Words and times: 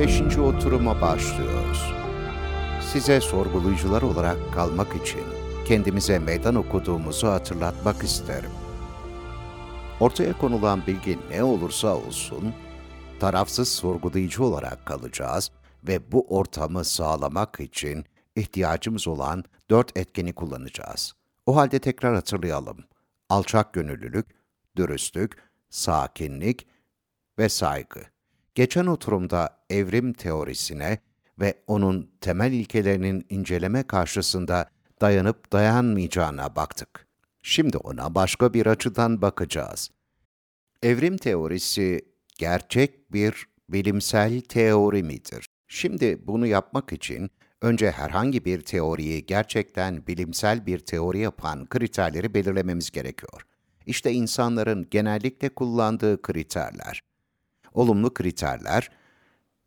45. 0.00 0.38
oturuma 0.38 1.00
başlıyoruz. 1.00 1.92
Size 2.92 3.20
sorgulayıcılar 3.20 4.02
olarak 4.02 4.54
kalmak 4.54 4.96
için 5.02 5.20
kendimize 5.66 6.18
meydan 6.18 6.54
okuduğumuzu 6.54 7.26
hatırlatmak 7.26 8.02
isterim. 8.02 8.50
Ortaya 10.00 10.38
konulan 10.38 10.86
bilgi 10.86 11.18
ne 11.30 11.42
olursa 11.42 11.96
olsun, 11.96 12.54
tarafsız 13.18 13.68
sorgulayıcı 13.68 14.44
olarak 14.44 14.86
kalacağız 14.86 15.50
ve 15.84 16.12
bu 16.12 16.26
ortamı 16.28 16.84
sağlamak 16.84 17.60
için 17.60 18.04
ihtiyacımız 18.36 19.08
olan 19.08 19.44
dört 19.70 19.96
etkeni 19.96 20.32
kullanacağız. 20.32 21.14
O 21.46 21.56
halde 21.56 21.78
tekrar 21.78 22.14
hatırlayalım. 22.14 22.84
Alçak 23.28 23.72
gönüllülük, 23.72 24.26
dürüstlük, 24.76 25.36
sakinlik 25.70 26.66
ve 27.38 27.48
saygı. 27.48 28.19
Geçen 28.60 28.86
oturumda 28.86 29.56
evrim 29.70 30.12
teorisine 30.12 30.98
ve 31.40 31.54
onun 31.66 32.10
temel 32.20 32.52
ilkelerinin 32.52 33.26
inceleme 33.30 33.82
karşısında 33.82 34.70
dayanıp 35.00 35.52
dayanmayacağına 35.52 36.56
baktık. 36.56 37.06
Şimdi 37.42 37.76
ona 37.76 38.14
başka 38.14 38.54
bir 38.54 38.66
açıdan 38.66 39.22
bakacağız. 39.22 39.90
Evrim 40.82 41.16
teorisi 41.16 42.00
gerçek 42.38 43.12
bir 43.12 43.46
bilimsel 43.68 44.40
teori 44.40 45.02
midir? 45.02 45.46
Şimdi 45.68 46.26
bunu 46.26 46.46
yapmak 46.46 46.92
için 46.92 47.30
önce 47.62 47.90
herhangi 47.90 48.44
bir 48.44 48.60
teoriyi 48.60 49.26
gerçekten 49.26 50.06
bilimsel 50.06 50.66
bir 50.66 50.78
teori 50.78 51.18
yapan 51.18 51.66
kriterleri 51.66 52.34
belirlememiz 52.34 52.90
gerekiyor. 52.90 53.46
İşte 53.86 54.12
insanların 54.12 54.86
genellikle 54.90 55.48
kullandığı 55.48 56.22
kriterler. 56.22 57.09
Olumlu 57.72 58.14
kriterler 58.14 58.90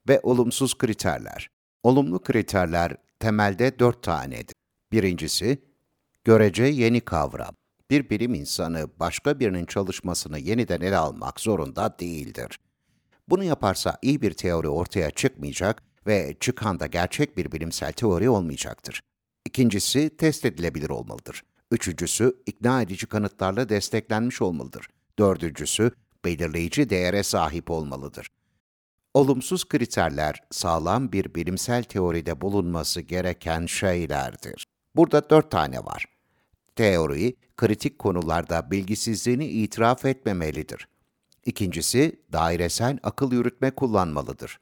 ve 0.10 0.20
olumsuz 0.24 0.78
kriterler. 0.78 1.50
Olumlu 1.84 2.24
kriterler 2.24 2.98
temelde 3.20 3.80
dört 3.80 4.04
tanedir. 4.04 4.56
Birincisi, 4.92 5.64
görece 6.24 6.64
yeni 6.64 7.02
kavram. 7.02 7.56
Bir 7.90 8.10
bilim 8.10 8.34
insanı 8.34 8.90
başka 9.00 9.40
birinin 9.40 9.66
çalışmasını 9.66 10.40
yeniden 10.40 10.82
ele 10.82 10.98
almak 10.98 11.40
zorunda 11.40 11.96
değildir. 12.00 12.60
Bunu 13.30 13.44
yaparsa 13.44 13.98
iyi 14.02 14.22
bir 14.22 14.34
teori 14.34 14.68
ortaya 14.68 15.12
çıkmayacak 15.12 15.84
ve 16.08 16.36
çıkan 16.40 16.80
da 16.80 16.88
gerçek 16.88 17.38
bir 17.38 17.52
bilimsel 17.52 17.92
teori 17.92 18.30
olmayacaktır. 18.30 19.02
İkincisi, 19.46 20.18
test 20.18 20.46
edilebilir 20.46 20.90
olmalıdır. 20.90 21.44
Üçüncüsü, 21.72 22.38
ikna 22.46 22.82
edici 22.82 23.08
kanıtlarla 23.08 23.70
desteklenmiş 23.70 24.42
olmalıdır. 24.42 24.88
Dördüncüsü, 25.20 25.92
belirleyici 26.26 26.90
değere 26.90 27.24
sahip 27.24 27.72
olmalıdır. 27.72 28.28
Olumsuz 29.14 29.68
kriterler, 29.68 30.44
sağlam 30.52 31.12
bir 31.12 31.36
bilimsel 31.36 31.84
teoride 31.84 32.42
bulunması 32.42 33.02
gereken 33.02 33.66
şeylerdir. 33.66 34.66
Burada 34.96 35.30
dört 35.30 35.52
tane 35.52 35.80
var. 35.80 36.06
Teori, 36.76 37.36
kritik 37.58 38.00
konularda 38.00 38.72
bilgisizliğini 38.72 39.46
itiraf 39.46 40.06
etmemelidir. 40.06 40.88
İkincisi, 41.46 42.20
dairesel 42.34 43.00
akıl 43.04 43.32
yürütme 43.32 43.72
kullanmalıdır. 43.72 44.60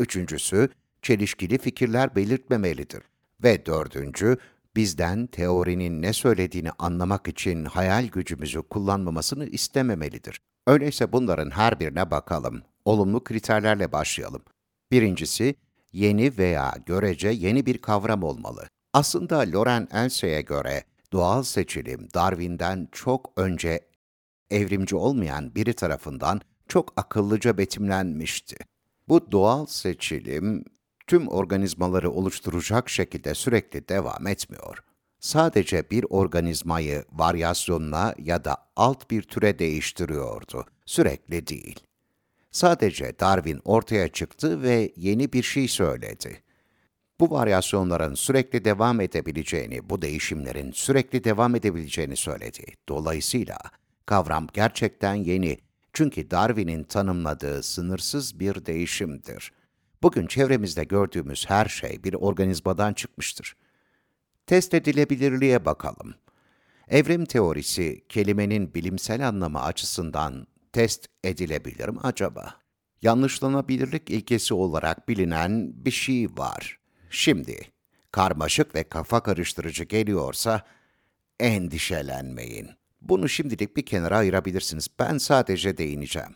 Üçüncüsü, 0.00 0.68
çelişkili 1.02 1.58
fikirler 1.58 2.16
belirtmemelidir. 2.16 3.02
Ve 3.42 3.66
dördüncü, 3.66 4.36
bizden 4.76 5.26
teorinin 5.26 6.02
ne 6.02 6.12
söylediğini 6.12 6.70
anlamak 6.70 7.28
için 7.28 7.64
hayal 7.64 8.06
gücümüzü 8.06 8.62
kullanmamasını 8.62 9.46
istememelidir. 9.46 10.40
Öyleyse 10.66 11.12
bunların 11.12 11.50
her 11.50 11.80
birine 11.80 12.10
bakalım. 12.10 12.62
Olumlu 12.84 13.24
kriterlerle 13.24 13.92
başlayalım. 13.92 14.42
Birincisi, 14.90 15.54
yeni 15.92 16.38
veya 16.38 16.74
görece 16.86 17.28
yeni 17.28 17.66
bir 17.66 17.78
kavram 17.78 18.22
olmalı. 18.22 18.68
Aslında 18.92 19.38
Loren 19.38 19.88
Elsey'e 19.92 20.40
göre 20.42 20.84
doğal 21.12 21.42
seçilim 21.42 22.08
Darwin'den 22.14 22.88
çok 22.92 23.32
önce 23.36 23.80
evrimci 24.50 24.96
olmayan 24.96 25.54
biri 25.54 25.74
tarafından 25.74 26.40
çok 26.68 26.92
akıllıca 26.96 27.58
betimlenmişti. 27.58 28.56
Bu 29.08 29.32
doğal 29.32 29.66
seçilim 29.66 30.64
tüm 31.06 31.28
organizmaları 31.28 32.10
oluşturacak 32.10 32.88
şekilde 32.88 33.34
sürekli 33.34 33.88
devam 33.88 34.26
etmiyor. 34.26 34.78
Sadece 35.22 35.90
bir 35.90 36.04
organizmayı 36.10 37.04
varyasyonuna 37.12 38.14
ya 38.18 38.44
da 38.44 38.56
alt 38.76 39.10
bir 39.10 39.22
türe 39.22 39.58
değiştiriyordu, 39.58 40.64
sürekli 40.86 41.46
değil. 41.46 41.80
Sadece 42.50 43.18
Darwin 43.20 43.60
ortaya 43.64 44.08
çıktı 44.08 44.62
ve 44.62 44.92
yeni 44.96 45.32
bir 45.32 45.42
şey 45.42 45.68
söyledi. 45.68 46.42
Bu 47.20 47.30
varyasyonların 47.30 48.14
sürekli 48.14 48.64
devam 48.64 49.00
edebileceğini, 49.00 49.90
bu 49.90 50.02
değişimlerin 50.02 50.72
sürekli 50.72 51.24
devam 51.24 51.54
edebileceğini 51.54 52.16
söyledi. 52.16 52.64
Dolayısıyla 52.88 53.58
kavram 54.06 54.46
gerçekten 54.52 55.14
yeni. 55.14 55.58
Çünkü 55.92 56.30
Darwin'in 56.30 56.84
tanımladığı 56.84 57.62
sınırsız 57.62 58.40
bir 58.40 58.66
değişimdir. 58.66 59.52
Bugün 60.02 60.26
çevremizde 60.26 60.84
gördüğümüz 60.84 61.50
her 61.50 61.66
şey 61.66 62.04
bir 62.04 62.14
organizmadan 62.14 62.92
çıkmıştır. 62.92 63.56
Test 64.46 64.74
edilebilirliğe 64.74 65.64
bakalım. 65.64 66.14
Evrim 66.88 67.24
teorisi 67.24 68.04
kelimenin 68.08 68.74
bilimsel 68.74 69.28
anlamı 69.28 69.62
açısından 69.62 70.46
test 70.72 71.06
edilebilir 71.24 71.88
mi 71.88 71.98
acaba? 72.02 72.54
Yanlışlanabilirlik 73.02 74.10
ilkesi 74.10 74.54
olarak 74.54 75.08
bilinen 75.08 75.72
bir 75.84 75.90
şey 75.90 76.28
var. 76.36 76.78
Şimdi, 77.10 77.60
karmaşık 78.12 78.74
ve 78.74 78.84
kafa 78.84 79.22
karıştırıcı 79.22 79.84
geliyorsa 79.84 80.62
endişelenmeyin. 81.40 82.70
Bunu 83.00 83.28
şimdilik 83.28 83.76
bir 83.76 83.86
kenara 83.86 84.18
ayırabilirsiniz. 84.18 84.88
Ben 84.98 85.18
sadece 85.18 85.76
değineceğim. 85.78 86.34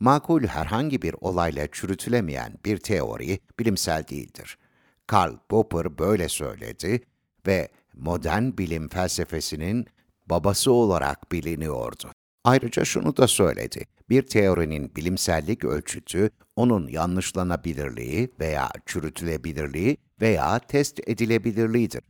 Makul 0.00 0.42
herhangi 0.42 1.02
bir 1.02 1.14
olayla 1.20 1.68
çürütülemeyen 1.72 2.58
bir 2.64 2.78
teori 2.78 3.38
bilimsel 3.58 4.08
değildir. 4.08 4.58
Karl 5.06 5.34
Popper 5.48 5.98
böyle 5.98 6.28
söyledi 6.28 7.00
ve 7.46 7.68
modern 7.94 8.58
bilim 8.58 8.88
felsefesinin 8.88 9.86
babası 10.26 10.72
olarak 10.72 11.32
biliniyordu. 11.32 12.10
Ayrıca 12.44 12.84
şunu 12.84 13.16
da 13.16 13.28
söyledi. 13.28 13.84
Bir 14.08 14.22
teorinin 14.22 14.94
bilimsellik 14.96 15.64
ölçütü, 15.64 16.30
onun 16.56 16.88
yanlışlanabilirliği 16.88 18.30
veya 18.40 18.70
çürütülebilirliği 18.86 19.96
veya 20.20 20.58
test 20.58 21.08
edilebilirliğidir. 21.08 22.02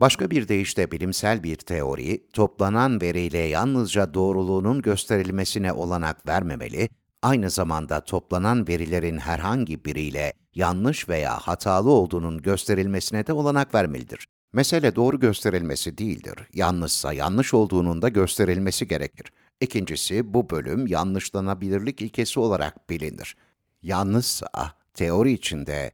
Başka 0.00 0.30
bir 0.30 0.48
deyişle 0.48 0.90
bilimsel 0.90 1.42
bir 1.42 1.56
teori, 1.56 2.26
toplanan 2.32 3.00
veriyle 3.00 3.38
yalnızca 3.38 4.14
doğruluğunun 4.14 4.82
gösterilmesine 4.82 5.72
olanak 5.72 6.28
vermemeli, 6.28 6.88
aynı 7.22 7.50
zamanda 7.50 8.00
toplanan 8.04 8.68
verilerin 8.68 9.18
herhangi 9.18 9.84
biriyle 9.84 10.32
yanlış 10.54 11.08
veya 11.08 11.38
hatalı 11.38 11.90
olduğunun 11.90 12.38
gösterilmesine 12.42 13.26
de 13.26 13.32
olanak 13.32 13.74
vermelidir. 13.74 14.26
Mesele 14.54 14.96
doğru 14.96 15.20
gösterilmesi 15.20 15.98
değildir. 15.98 16.34
Yanlışsa 16.52 17.12
yanlış 17.12 17.54
olduğunun 17.54 18.02
da 18.02 18.08
gösterilmesi 18.08 18.88
gerekir. 18.88 19.32
İkincisi, 19.60 20.34
bu 20.34 20.50
bölüm 20.50 20.86
yanlışlanabilirlik 20.86 22.02
ilkesi 22.02 22.40
olarak 22.40 22.90
bilinir. 22.90 23.36
Yanlışsa, 23.82 24.48
teori 24.94 25.32
içinde 25.32 25.92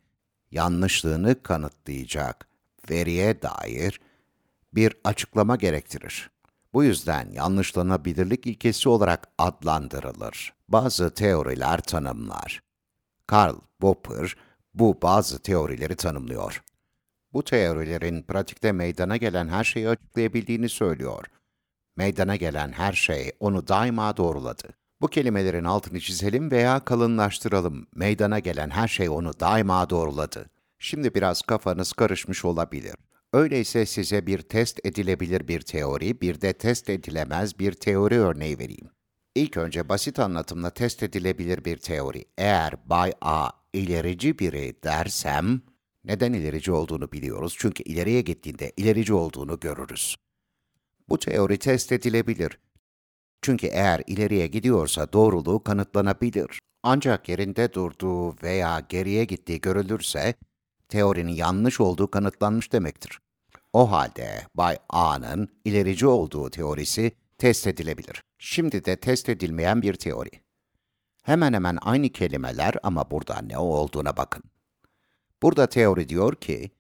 yanlışlığını 0.51 1.43
kanıtlayacak 1.43 2.49
veriye 2.91 3.43
dair 3.43 4.01
bir 4.75 4.95
açıklama 5.05 5.57
gerektirir. 5.57 6.31
Bu 6.73 6.85
yüzden 6.85 7.33
yanlışlanabilirlik 7.33 8.47
ilkesi 8.47 8.89
olarak 8.89 9.29
adlandırılır. 9.39 10.53
Bazı 10.69 11.11
teoriler 11.11 11.81
tanımlar. 11.81 12.63
Karl 13.27 13.55
Popper 13.79 14.37
bu 14.75 14.99
bazı 15.03 15.39
teorileri 15.39 15.97
tanımlıyor. 15.97 16.63
Bu 17.33 17.45
teorilerin 17.45 18.23
pratikte 18.23 18.73
meydana 18.73 19.17
gelen 19.17 19.49
her 19.49 19.65
şeyi 19.65 19.89
açıklayabildiğini 19.89 20.69
söylüyor. 20.69 21.25
Meydana 21.97 22.37
gelen 22.37 22.73
her 22.73 22.93
şey 22.93 23.33
onu 23.41 23.69
daima 23.69 24.17
doğruladı. 24.17 24.69
Bu 25.01 25.09
kelimelerin 25.09 25.65
altını 25.65 26.01
çizelim 26.01 26.51
veya 26.51 26.81
kalınlaştıralım. 26.81 27.87
Meydana 27.95 28.39
gelen 28.39 28.71
her 28.71 28.89
şey 28.89 29.09
onu 29.09 29.41
daima 29.41 29.91
doğruladı. 29.91 30.51
Şimdi 30.79 31.15
biraz 31.15 31.43
kafanız 31.43 31.93
karışmış 31.93 32.45
olabilir. 32.45 32.95
Öyleyse 33.33 33.87
size 33.87 34.27
bir 34.27 34.39
test 34.43 34.87
edilebilir 34.87 35.49
bir 35.49 35.61
teori, 35.61 36.21
bir 36.21 36.41
de 36.41 36.53
test 36.53 36.91
edilemez 36.91 37.59
bir 37.59 37.73
teori 37.73 38.19
örneği 38.19 38.59
vereyim. 38.59 38.91
İlk 39.35 39.57
önce 39.57 39.89
basit 39.89 40.19
anlatımla 40.19 40.71
test 40.71 41.03
edilebilir 41.03 41.65
bir 41.65 41.77
teori. 41.77 42.25
Eğer 42.39 42.75
Bay 42.87 43.13
A 43.21 43.51
ilerici 43.73 44.39
biri 44.39 44.75
dersem, 44.85 45.61
neden 46.05 46.33
ilerici 46.33 46.73
olduğunu 46.73 47.13
biliyoruz 47.13 47.55
çünkü 47.59 47.83
ileriye 47.83 48.21
gittiğinde 48.21 48.73
ilerici 48.77 49.15
olduğunu 49.15 49.61
görürüz. 49.61 50.17
Bu 51.09 51.19
teori 51.19 51.59
test 51.59 51.93
edilebilir. 51.93 52.59
Çünkü 53.43 53.67
eğer 53.67 54.03
ileriye 54.07 54.47
gidiyorsa 54.47 55.13
doğruluğu 55.13 55.65
kanıtlanabilir. 55.65 56.61
Ancak 56.83 57.29
yerinde 57.29 57.73
durduğu 57.73 58.43
veya 58.43 58.81
geriye 58.89 59.25
gittiği 59.25 59.61
görülürse, 59.61 60.35
teorinin 60.89 61.33
yanlış 61.33 61.81
olduğu 61.81 62.11
kanıtlanmış 62.11 62.73
demektir. 62.73 63.19
O 63.73 63.91
halde 63.91 64.47
Bay 64.55 64.77
A'nın 64.89 65.49
ilerici 65.65 66.07
olduğu 66.07 66.51
teorisi 66.51 67.13
test 67.39 67.67
edilebilir. 67.67 68.23
Şimdi 68.39 68.85
de 68.85 68.97
test 68.97 69.29
edilmeyen 69.29 69.83
bir 69.83 69.95
teori. 69.95 70.31
Hemen 71.23 71.53
hemen 71.53 71.79
aynı 71.81 72.09
kelimeler 72.09 72.75
ama 72.83 73.11
burada 73.11 73.41
ne 73.41 73.59
olduğuna 73.59 74.17
bakın. 74.17 74.43
Burada 75.43 75.67
teori 75.67 76.09
diyor 76.09 76.35
ki, 76.35 76.71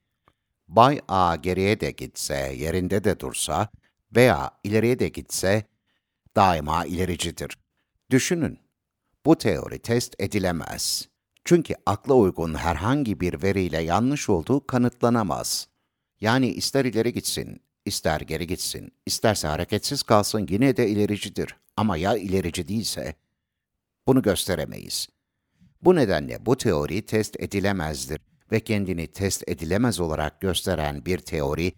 Bay 0.68 1.00
A 1.08 1.36
geriye 1.36 1.80
de 1.80 1.90
gitse, 1.90 2.54
yerinde 2.58 3.04
de 3.04 3.20
dursa 3.20 3.68
veya 4.16 4.50
ileriye 4.64 4.98
de 4.98 5.08
gitse 5.08 5.64
daima 6.36 6.86
ilericidir. 6.86 7.58
Düşünün, 8.10 8.58
bu 9.26 9.38
teori 9.38 9.78
test 9.78 10.14
edilemez. 10.18 11.08
Çünkü 11.44 11.74
akla 11.86 12.14
uygun 12.14 12.54
herhangi 12.54 13.20
bir 13.20 13.42
veriyle 13.42 13.82
yanlış 13.82 14.28
olduğu 14.28 14.66
kanıtlanamaz. 14.66 15.68
Yani 16.20 16.48
ister 16.48 16.84
ileri 16.84 17.12
gitsin, 17.12 17.60
ister 17.84 18.20
geri 18.20 18.46
gitsin, 18.46 18.92
isterse 19.06 19.48
hareketsiz 19.48 20.02
kalsın 20.02 20.46
yine 20.50 20.76
de 20.76 20.88
ilericidir. 20.88 21.56
Ama 21.76 21.96
ya 21.96 22.16
ilerici 22.16 22.68
değilse? 22.68 23.14
Bunu 24.06 24.22
gösteremeyiz. 24.22 25.08
Bu 25.82 25.96
nedenle 25.96 26.46
bu 26.46 26.56
teori 26.56 27.06
test 27.06 27.40
edilemezdir 27.40 28.20
ve 28.52 28.60
kendini 28.60 29.06
test 29.06 29.48
edilemez 29.48 30.00
olarak 30.00 30.40
gösteren 30.40 31.06
bir 31.06 31.18
teori, 31.18 31.72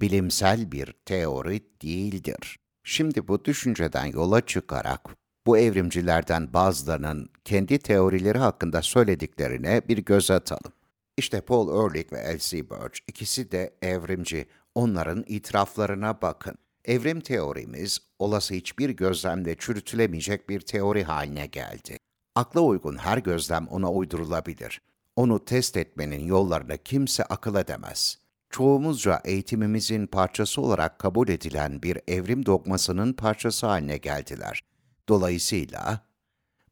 bilimsel 0.00 0.72
bir 0.72 0.94
teori 1.04 1.60
değildir. 1.82 2.58
Şimdi 2.84 3.28
bu 3.28 3.44
düşünceden 3.44 4.06
yola 4.06 4.40
çıkarak 4.46 5.00
bu 5.46 5.58
evrimcilerden 5.58 6.52
bazılarının 6.52 7.30
kendi 7.44 7.78
teorileri 7.78 8.38
hakkında 8.38 8.82
söylediklerine 8.82 9.82
bir 9.88 9.98
göz 9.98 10.30
atalım. 10.30 10.72
İşte 11.16 11.40
Paul 11.40 11.68
Ehrlich 11.68 12.12
ve 12.12 12.18
Elsie 12.18 12.70
Birch 12.70 12.98
ikisi 13.08 13.52
de 13.52 13.74
evrimci. 13.82 14.46
Onların 14.74 15.24
itiraflarına 15.26 16.22
bakın. 16.22 16.54
Evrim 16.84 17.20
teorimiz 17.20 17.98
olası 18.18 18.54
hiçbir 18.54 18.90
gözlemle 18.90 19.56
çürütülemeyecek 19.58 20.48
bir 20.48 20.60
teori 20.60 21.04
haline 21.04 21.46
geldi. 21.46 21.96
Akla 22.34 22.60
uygun 22.60 22.96
her 22.96 23.18
gözlem 23.18 23.66
ona 23.68 23.92
uydurulabilir. 23.92 24.80
Onu 25.16 25.44
test 25.44 25.76
etmenin 25.76 26.26
yollarını 26.26 26.78
kimse 26.78 27.24
akıl 27.24 27.54
edemez. 27.54 28.18
Çoğumuzca 28.50 29.20
eğitimimizin 29.24 30.06
parçası 30.06 30.60
olarak 30.60 30.98
kabul 30.98 31.28
edilen 31.28 31.82
bir 31.82 31.98
evrim 32.08 32.46
dogmasının 32.46 33.12
parçası 33.12 33.66
haline 33.66 33.96
geldiler. 33.96 34.62
Dolayısıyla 35.08 36.06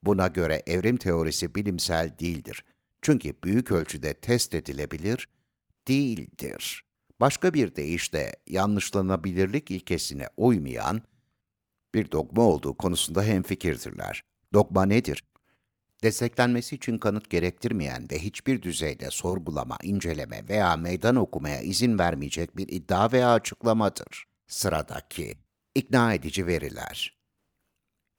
buna 0.02 0.26
göre 0.26 0.62
evrim 0.66 0.96
teorisi 0.96 1.54
bilimsel 1.54 2.18
değildir. 2.18 2.64
Çünkü 3.02 3.34
büyük 3.44 3.72
ölçüde 3.72 4.14
test 4.14 4.54
edilebilir 4.54 5.28
değildir. 5.88 6.84
Başka 7.20 7.54
bir 7.54 7.76
deyişle 7.76 8.32
yanlışlanabilirlik 8.46 9.70
ilkesine 9.70 10.28
uymayan 10.36 11.02
bir 11.94 12.10
dogma 12.10 12.42
olduğu 12.42 12.76
konusunda 12.76 13.22
hemfikirdirler. 13.22 14.24
Dogma 14.52 14.86
nedir? 14.86 15.24
Desteklenmesi 16.02 16.76
için 16.76 16.98
kanıt 16.98 17.30
gerektirmeyen 17.30 18.06
ve 18.10 18.18
hiçbir 18.18 18.62
düzeyde 18.62 19.10
sorgulama, 19.10 19.78
inceleme 19.82 20.48
veya 20.48 20.76
meydan 20.76 21.16
okumaya 21.16 21.60
izin 21.60 21.98
vermeyecek 21.98 22.56
bir 22.56 22.68
iddia 22.68 23.12
veya 23.12 23.32
açıklamadır. 23.32 24.24
Sıradaki 24.46 25.34
ikna 25.74 26.14
edici 26.14 26.46
veriler. 26.46 27.18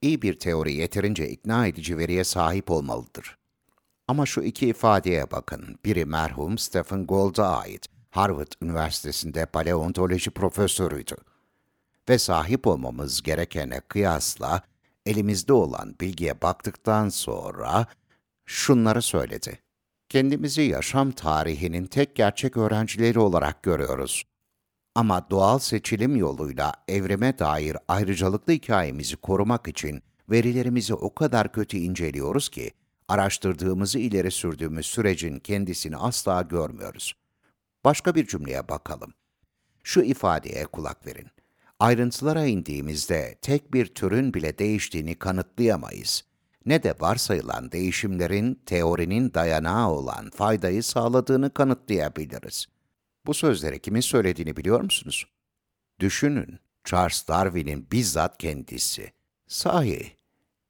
İyi 0.02 0.22
bir 0.22 0.38
teori 0.38 0.74
yeterince 0.74 1.28
ikna 1.28 1.66
edici 1.66 1.98
veriye 1.98 2.24
sahip 2.24 2.70
olmalıdır. 2.70 3.38
Ama 4.08 4.26
şu 4.26 4.42
iki 4.42 4.68
ifadeye 4.68 5.30
bakın. 5.30 5.78
Biri 5.84 6.04
merhum 6.04 6.58
Stephen 6.58 7.06
Gould'a 7.06 7.56
ait. 7.58 7.86
Harvard 8.10 8.52
Üniversitesi'nde 8.62 9.46
paleontoloji 9.46 10.30
profesörüydü. 10.30 11.16
Ve 12.08 12.18
sahip 12.18 12.66
olmamız 12.66 13.22
gerekene 13.22 13.80
kıyasla 13.80 14.62
elimizde 15.06 15.52
olan 15.52 15.94
bilgiye 16.00 16.42
baktıktan 16.42 17.08
sonra 17.08 17.86
şunları 18.46 19.02
söyledi. 19.02 19.58
Kendimizi 20.08 20.62
yaşam 20.62 21.12
tarihinin 21.12 21.86
tek 21.86 22.16
gerçek 22.16 22.56
öğrencileri 22.56 23.18
olarak 23.18 23.62
görüyoruz. 23.62 24.24
Ama 24.94 25.30
doğal 25.30 25.58
seçilim 25.58 26.16
yoluyla 26.16 26.72
evrime 26.88 27.38
dair 27.38 27.76
ayrıcalıklı 27.88 28.52
hikayemizi 28.52 29.16
korumak 29.16 29.68
için 29.68 30.02
verilerimizi 30.30 30.94
o 30.94 31.14
kadar 31.14 31.52
kötü 31.52 31.76
inceliyoruz 31.76 32.48
ki, 32.48 32.70
araştırdığımızı 33.08 33.98
ileri 33.98 34.30
sürdüğümüz 34.30 34.86
sürecin 34.86 35.38
kendisini 35.38 35.96
asla 35.96 36.42
görmüyoruz. 36.42 37.14
Başka 37.84 38.14
bir 38.14 38.26
cümleye 38.26 38.68
bakalım. 38.68 39.14
Şu 39.82 40.02
ifadeye 40.02 40.66
kulak 40.66 41.06
verin. 41.06 41.28
Ayrıntılara 41.82 42.44
indiğimizde 42.44 43.38
tek 43.42 43.74
bir 43.74 43.86
türün 43.86 44.34
bile 44.34 44.58
değiştiğini 44.58 45.14
kanıtlayamayız. 45.14 46.24
Ne 46.66 46.82
de 46.82 46.94
varsayılan 47.00 47.72
değişimlerin 47.72 48.60
teorinin 48.66 49.34
dayanağı 49.34 49.90
olan 49.90 50.30
faydayı 50.30 50.82
sağladığını 50.82 51.54
kanıtlayabiliriz. 51.54 52.66
Bu 53.26 53.34
sözleri 53.34 53.78
kimin 53.78 54.00
söylediğini 54.00 54.56
biliyor 54.56 54.80
musunuz? 54.80 55.26
Düşünün, 56.00 56.58
Charles 56.84 57.28
Darwin'in 57.28 57.86
bizzat 57.92 58.38
kendisi. 58.38 59.12
Sahi, 59.46 60.16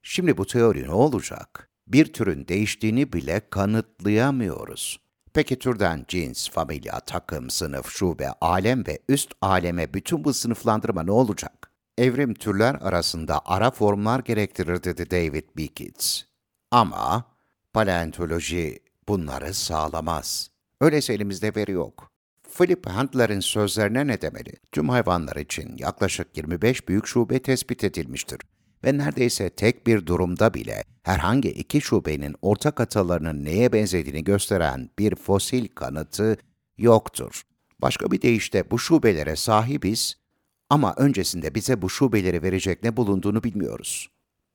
şimdi 0.03 0.37
bu 0.37 0.47
teori 0.47 0.83
ne 0.83 0.93
olacak? 0.93 1.71
Bir 1.87 2.13
türün 2.13 2.49
değiştiğini 2.49 3.13
bile 3.13 3.41
kanıtlayamıyoruz. 3.51 5.01
Peki 5.35 5.59
türden 5.59 6.05
cins, 6.09 6.51
familya, 6.51 7.01
takım, 7.01 7.51
sınıf, 7.51 7.91
şube, 7.91 8.29
alem 8.41 8.87
ve 8.87 8.99
üst 9.09 9.33
aleme 9.43 9.95
bütün 9.95 10.25
bu 10.25 10.35
sınıflandırma 10.35 11.03
ne 11.03 11.11
olacak? 11.11 11.71
Evrim 11.99 12.35
türler 12.35 12.75
arasında 12.75 13.41
ara 13.45 13.71
formlar 13.71 14.21
gerektirir 14.21 14.83
dedi 14.83 15.11
David 15.11 15.45
Beekitz. 15.57 16.27
Ama 16.71 17.25
paleontoloji 17.73 18.79
bunları 19.09 19.55
sağlamaz. 19.55 20.51
Öyleyse 20.81 21.15
elimizde 21.15 21.55
veri 21.57 21.73
yok. 21.73 22.11
Philip 22.59 22.87
Handler'in 22.87 23.41
sözlerine 23.41 24.07
ne 24.07 24.21
demeli? 24.21 24.53
Tüm 24.73 24.89
hayvanlar 24.89 25.37
için 25.37 25.77
yaklaşık 25.79 26.37
25 26.37 26.89
büyük 26.89 27.07
şube 27.07 27.43
tespit 27.43 27.85
edilmiştir 27.85 28.39
ve 28.85 28.99
neredeyse 28.99 29.51
tek 29.51 29.87
bir 29.87 30.07
durumda 30.07 30.55
bile 30.55 30.85
herhangi 31.03 31.51
iki 31.51 31.81
şubenin 31.81 32.37
ortak 32.43 32.81
atalarının 32.81 33.45
neye 33.45 33.73
benzediğini 33.73 34.25
gösteren 34.25 34.91
bir 34.99 35.17
fosil 35.17 35.69
kanıtı 35.69 36.37
yoktur. 36.79 37.43
Başka 37.79 38.11
bir 38.11 38.23
deyişle 38.23 38.71
bu 38.71 38.79
şubelere 38.79 39.37
sahibiz 39.37 40.17
ama 40.71 40.95
öncesinde 40.97 41.55
bize 41.55 41.83
bu 41.83 41.91
şubeleri 41.91 42.43
verecek 42.43 42.83
ne 42.83 42.97
bulunduğunu 42.97 43.45
bilmiyoruz. 43.45 44.09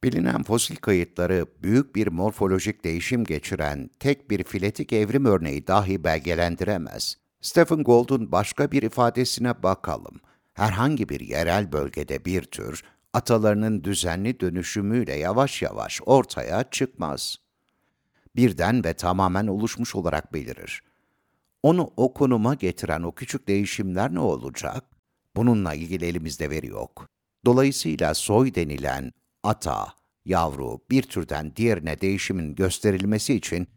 Bilinen 0.03 0.43
fosil 0.43 0.75
kayıtları 0.75 1.46
büyük 1.63 1.96
bir 1.96 2.07
morfolojik 2.07 2.84
değişim 2.84 3.24
geçiren 3.24 3.89
tek 4.00 4.29
bir 4.29 4.43
filetik 4.43 4.93
evrim 4.93 5.25
örneği 5.25 5.67
dahi 5.67 6.03
belgelendiremez. 6.03 7.17
Stephen 7.41 7.84
Gould'un 7.84 8.31
başka 8.31 8.72
bir 8.72 8.84
ifadesine 8.84 9.63
bakalım. 9.63 10.19
Herhangi 10.53 11.10
bir 11.10 11.19
yerel 11.19 11.72
bölgede 11.72 12.25
bir 12.25 12.41
tür, 12.41 12.84
atalarının 13.17 13.83
düzenli 13.83 14.39
dönüşümüyle 14.39 15.13
yavaş 15.13 15.62
yavaş 15.62 16.01
ortaya 16.05 16.63
çıkmaz. 16.71 17.38
Birden 18.36 18.83
ve 18.83 18.93
tamamen 18.93 19.47
oluşmuş 19.47 19.95
olarak 19.95 20.33
belirir. 20.33 20.83
Onu 21.63 21.93
o 21.97 22.13
konuma 22.13 22.53
getiren 22.53 23.01
o 23.01 23.12
küçük 23.12 23.47
değişimler 23.47 24.13
ne 24.13 24.19
olacak? 24.19 24.83
Bununla 25.36 25.74
ilgili 25.74 26.05
elimizde 26.05 26.50
veri 26.50 26.67
yok. 26.67 27.09
Dolayısıyla 27.45 28.13
soy 28.13 28.55
denilen 28.55 29.12
ata, 29.43 29.88
yavru 30.25 30.79
bir 30.89 31.03
türden 31.03 31.55
diğerine 31.55 32.01
değişimin 32.01 32.55
gösterilmesi 32.55 33.33
için 33.33 33.67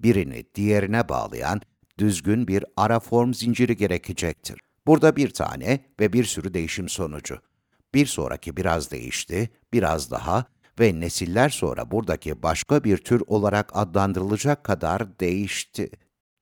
birini 0.00 0.44
diğerine 0.54 1.08
bağlayan 1.08 1.60
düzgün 1.98 2.48
bir 2.48 2.64
ara 2.76 3.00
form 3.00 3.34
zinciri 3.34 3.76
gerekecektir. 3.76 4.60
Burada 4.86 5.16
bir 5.16 5.30
tane 5.30 5.84
ve 6.00 6.12
bir 6.12 6.24
sürü 6.24 6.54
değişim 6.54 6.88
sonucu. 6.88 7.47
Bir 7.94 8.06
sonraki 8.06 8.56
biraz 8.56 8.90
değişti, 8.90 9.50
biraz 9.72 10.10
daha 10.10 10.44
ve 10.80 11.00
nesiller 11.00 11.48
sonra 11.48 11.90
buradaki 11.90 12.42
başka 12.42 12.84
bir 12.84 12.96
tür 12.96 13.22
olarak 13.26 13.70
adlandırılacak 13.74 14.64
kadar 14.64 15.20
değişti. 15.20 15.90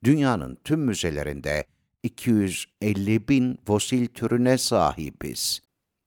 Dünyanın 0.04 0.58
tüm 0.64 0.80
müzelerinde 0.80 1.64
250 2.02 3.28
bin 3.28 3.58
fosil 3.66 4.06
türüne 4.06 4.58
sahibiz. 4.58 5.60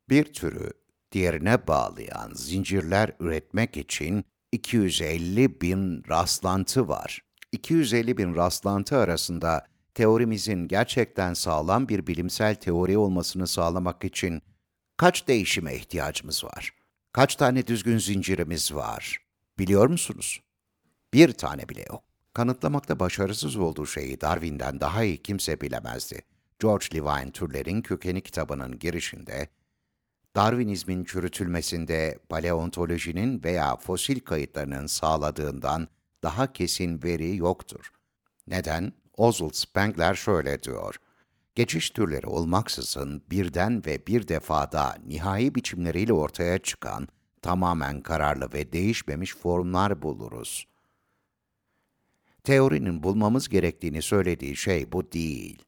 Bir 0.10 0.34
türü 0.34 0.72
diğerine 1.12 1.68
bağlayan 1.68 2.32
zincirler 2.34 3.12
üretmek 3.20 3.78
için 3.78 4.26
250 4.52 5.62
bin 5.62 6.04
rastlantı 6.10 6.88
var. 6.88 7.22
250 7.52 8.18
bin 8.18 8.36
rastlantı 8.36 8.98
arasında 8.98 9.68
teorimizin 9.94 10.68
gerçekten 10.68 11.34
sağlam 11.34 11.90
bir 11.90 12.08
bilimsel 12.08 12.56
teori 12.56 12.98
olmasını 12.98 13.48
sağlamak 13.48 14.04
için 14.04 14.42
kaç 15.00 15.28
değişime 15.28 15.76
ihtiyacımız 15.76 16.44
var? 16.44 16.74
Kaç 17.14 17.36
tane 17.36 17.68
düzgün 17.68 17.98
zincirimiz 17.98 18.74
var? 18.74 19.18
Biliyor 19.60 19.88
musunuz? 19.88 20.42
Bir 21.14 21.32
tane 21.34 21.70
bile 21.70 21.86
yok. 21.90 22.04
Kanıtlamakta 22.34 23.00
başarısız 23.00 23.56
olduğu 23.58 23.86
şeyi 23.86 24.22
Darwin'den 24.22 24.80
daha 24.80 25.04
iyi 25.04 25.18
kimse 25.18 25.62
bilemezdi. 25.62 26.22
George 26.60 26.86
Levine 26.94 27.32
Türlerin 27.32 27.82
Kökeni 27.82 28.22
kitabının 28.22 28.80
girişinde, 28.80 29.48
Darwinizmin 30.36 31.04
çürütülmesinde 31.04 32.20
paleontolojinin 32.30 33.44
veya 33.44 33.76
fosil 33.76 34.20
kayıtlarının 34.20 34.88
sağladığından 34.88 35.88
daha 36.24 36.54
kesin 36.54 37.04
veri 37.04 37.36
yoktur. 37.36 37.92
Neden? 38.48 38.94
Oswald 39.18 39.54
Spengler 39.54 40.14
şöyle 40.14 40.64
diyor. 40.64 40.96
Geçiş 41.60 41.90
türleri 41.90 42.28
olmaksızın 42.28 43.22
birden 43.32 43.86
ve 43.86 44.08
bir 44.08 44.28
defada 44.28 44.98
nihai 45.08 45.56
biçimleriyle 45.56 46.14
ortaya 46.14 46.58
çıkan 46.58 47.08
tamamen 47.42 48.02
kararlı 48.02 48.54
ve 48.54 48.72
değişmemiş 48.72 49.36
formlar 49.36 50.02
buluruz. 50.02 50.68
Teorinin 52.44 53.04
bulmamız 53.04 53.50
gerektiğini 53.50 54.02
söylediği 54.02 54.56
şey 54.56 54.92
bu 54.92 55.12
değil. 55.12 55.64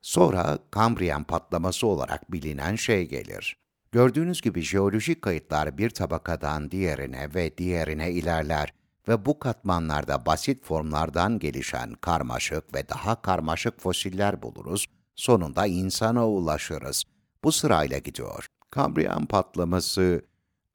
Sonra 0.00 0.58
Kambriyen 0.70 1.24
patlaması 1.24 1.86
olarak 1.86 2.32
bilinen 2.32 2.76
şey 2.76 3.08
gelir. 3.08 3.56
Gördüğünüz 3.92 4.40
gibi 4.40 4.62
jeolojik 4.62 5.22
kayıtlar 5.22 5.78
bir 5.78 5.90
tabakadan 5.90 6.70
diğerine 6.70 7.34
ve 7.34 7.58
diğerine 7.58 8.12
ilerler 8.12 8.74
ve 9.08 9.26
bu 9.26 9.38
katmanlarda 9.38 10.26
basit 10.26 10.64
formlardan 10.64 11.38
gelişen 11.38 11.94
karmaşık 11.94 12.74
ve 12.74 12.88
daha 12.88 13.22
karmaşık 13.22 13.80
fosiller 13.80 14.42
buluruz, 14.42 14.86
sonunda 15.14 15.66
insana 15.66 16.28
ulaşırız. 16.28 17.04
Bu 17.44 17.52
sırayla 17.52 17.98
gidiyor. 17.98 18.46
Kambriyen 18.70 19.26
patlaması 19.26 20.22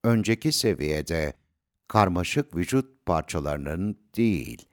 önceki 0.04 0.52
seviyede 0.52 1.34
karmaşık 1.88 2.56
vücut 2.56 3.06
parçalarının 3.06 4.00
değil, 4.18 4.66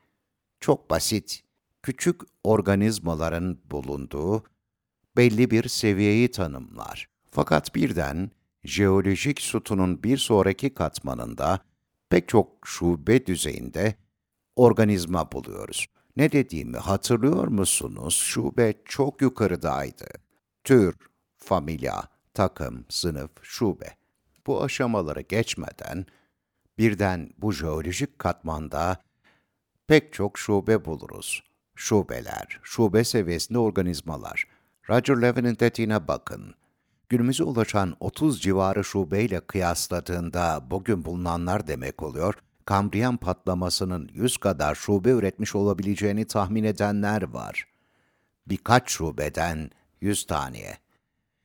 çok 0.60 0.90
basit, 0.90 1.42
küçük 1.82 2.20
organizmaların 2.44 3.58
bulunduğu 3.70 4.44
belli 5.16 5.50
bir 5.50 5.68
seviyeyi 5.68 6.30
tanımlar. 6.30 7.08
Fakat 7.30 7.74
birden 7.74 8.30
jeolojik 8.64 9.40
sütunun 9.40 10.02
bir 10.02 10.18
sonraki 10.18 10.74
katmanında 10.74 11.60
pek 12.10 12.28
çok 12.28 12.48
şube 12.64 13.26
düzeyinde 13.26 13.94
organizma 14.56 15.32
buluyoruz. 15.32 15.86
Ne 16.16 16.32
dediğimi 16.32 16.76
hatırlıyor 16.76 17.46
musunuz? 17.46 18.14
Şube 18.14 18.74
çok 18.84 19.22
yukarıdaydı. 19.22 20.06
Tür, 20.64 20.96
familya, 21.36 22.04
takım, 22.34 22.84
sınıf, 22.88 23.30
şube. 23.42 23.96
Bu 24.46 24.62
aşamaları 24.62 25.20
geçmeden 25.20 26.06
birden 26.78 27.30
bu 27.38 27.52
jeolojik 27.52 28.18
katmanda 28.18 28.96
pek 29.86 30.12
çok 30.12 30.38
şube 30.38 30.84
buluruz. 30.84 31.42
Şubeler, 31.76 32.60
şube 32.62 33.04
seviyesinde 33.04 33.58
organizmalar. 33.58 34.46
Roger 34.90 35.22
Levin'in 35.22 35.58
dediğine 35.60 36.08
bakın. 36.08 36.54
Günümüze 37.08 37.44
ulaşan 37.44 37.96
30 38.00 38.42
civarı 38.42 38.84
şubeyle 38.84 39.40
kıyasladığında 39.40 40.66
bugün 40.70 41.04
bulunanlar 41.04 41.66
demek 41.66 42.02
oluyor, 42.02 42.34
Kambriyen 42.64 43.16
patlamasının 43.16 44.10
100 44.12 44.36
kadar 44.36 44.74
şube 44.74 45.10
üretmiş 45.10 45.54
olabileceğini 45.54 46.24
tahmin 46.24 46.64
edenler 46.64 47.22
var. 47.22 47.64
Birkaç 48.46 48.90
şubeden 48.90 49.70
100 50.00 50.26
taneye. 50.26 50.78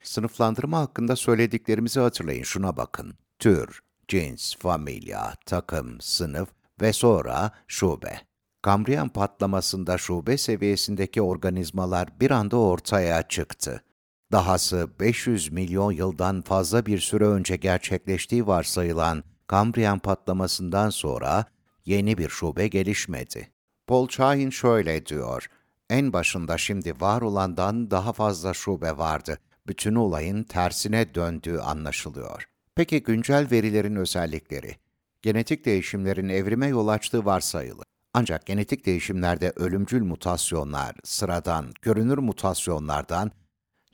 Sınıflandırma 0.03 0.79
hakkında 0.79 1.15
söylediklerimizi 1.15 1.99
hatırlayın, 1.99 2.43
şuna 2.43 2.77
bakın. 2.77 3.13
Tür, 3.39 3.79
cins, 4.07 4.55
familya, 4.55 5.33
takım, 5.45 6.01
sınıf 6.01 6.49
ve 6.81 6.93
sonra 6.93 7.51
şube. 7.67 8.21
Kambriyen 8.61 9.09
patlamasında 9.09 9.97
şube 9.97 10.37
seviyesindeki 10.37 11.21
organizmalar 11.21 12.19
bir 12.19 12.31
anda 12.31 12.57
ortaya 12.57 13.27
çıktı. 13.27 13.83
Dahası 14.31 14.89
500 14.99 15.51
milyon 15.51 15.91
yıldan 15.91 16.41
fazla 16.41 16.85
bir 16.85 16.99
süre 16.99 17.25
önce 17.25 17.55
gerçekleştiği 17.55 18.47
varsayılan 18.47 19.23
Kambriyen 19.47 19.99
patlamasından 19.99 20.89
sonra 20.89 21.45
yeni 21.85 22.17
bir 22.17 22.29
şube 22.29 22.67
gelişmedi. 22.67 23.51
Paul 23.87 24.07
Chahin 24.07 24.49
şöyle 24.49 25.05
diyor, 25.05 25.47
en 25.89 26.13
başında 26.13 26.57
şimdi 26.57 27.01
var 27.01 27.21
olandan 27.21 27.91
daha 27.91 28.13
fazla 28.13 28.53
şube 28.53 28.97
vardı. 28.97 29.37
Bütün 29.67 29.95
olayın 29.95 30.43
tersine 30.43 31.15
döndüğü 31.15 31.59
anlaşılıyor. 31.59 32.45
Peki 32.75 33.03
güncel 33.03 33.47
verilerin 33.51 33.95
özellikleri? 33.95 34.75
Genetik 35.21 35.65
değişimlerin 35.65 36.29
evrime 36.29 36.67
yol 36.67 36.87
açtığı 36.87 37.25
varsayılı. 37.25 37.83
Ancak 38.13 38.45
genetik 38.45 38.85
değişimlerde 38.85 39.53
ölümcül 39.55 40.03
mutasyonlar 40.03 40.95
sıradan, 41.03 41.73
görünür 41.81 42.17
mutasyonlardan 42.17 43.31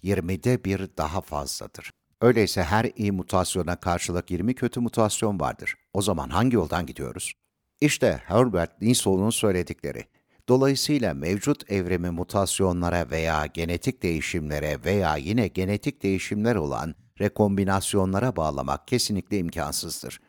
20'de 0.06 0.64
bir 0.64 0.90
daha 0.98 1.22
fazladır. 1.22 1.92
Öyleyse 2.22 2.64
her 2.64 2.92
iyi 2.96 3.12
mutasyona 3.12 3.76
karşılık 3.76 4.32
20 4.32 4.56
kötü 4.56 4.80
mutasyon 4.80 5.40
vardır. 5.40 5.76
O 5.94 6.02
zaman 6.02 6.30
hangi 6.30 6.56
yoldan 6.56 6.86
gidiyoruz? 6.86 7.34
İşte 7.82 8.22
Herbert 8.26 8.84
Linsol'un 8.84 9.30
söyledikleri. 9.30 10.06
Dolayısıyla 10.50 11.14
mevcut 11.14 11.72
evrimi 11.72 12.10
mutasyonlara 12.10 13.12
veya 13.12 13.46
genetik 13.46 14.04
değişimlere 14.04 14.80
veya 14.86 15.16
yine 15.16 15.48
genetik 15.48 16.04
değişimler 16.04 16.56
olan 16.56 16.96
rekombinasyonlara 17.20 18.36
bağlamak 18.36 18.88
kesinlikle 18.88 19.38
imkansızdır. 19.38 20.20